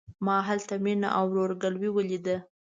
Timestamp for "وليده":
1.93-2.35